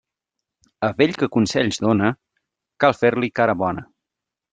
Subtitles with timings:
[0.85, 2.09] A vell que consells dóna,
[2.85, 3.85] cal fer-li cara bona.